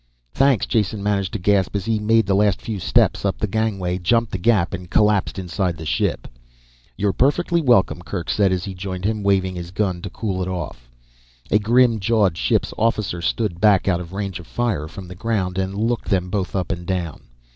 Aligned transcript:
"Thanks" 0.33 0.65
Jason 0.65 1.03
managed 1.03 1.31
to 1.33 1.37
gasp 1.37 1.75
as 1.75 1.85
he 1.85 1.99
made 1.99 2.25
the 2.25 2.33
last 2.33 2.59
few 2.59 2.79
steps 2.79 3.23
up 3.23 3.37
the 3.37 3.45
gangway, 3.45 3.99
jumped 3.99 4.31
the 4.31 4.39
gap 4.39 4.73
and 4.73 4.89
collapsed 4.89 5.37
inside 5.37 5.77
the 5.77 5.85
ship. 5.85 6.27
"You're 6.97 7.13
perfectly 7.13 7.61
welcome," 7.61 8.01
Kerk 8.01 8.27
said 8.31 8.51
as 8.51 8.63
he 8.65 8.73
joined 8.73 9.05
him, 9.05 9.21
waving 9.21 9.53
his 9.53 9.69
gun 9.69 10.01
to 10.01 10.09
cool 10.09 10.41
it 10.41 10.47
off. 10.49 10.89
A 11.51 11.59
grim 11.59 11.99
jawed 11.99 12.35
ship's 12.35 12.73
officer 12.79 13.21
stood 13.21 13.61
back 13.61 13.87
out 13.87 13.99
of 14.01 14.11
range 14.11 14.39
of 14.39 14.47
fire 14.47 14.87
from 14.87 15.07
the 15.07 15.13
ground 15.13 15.59
and 15.59 15.77
looked 15.77 16.09
them 16.09 16.31
both 16.31 16.55
up 16.55 16.71
and 16.71 16.87
down. 16.87 17.21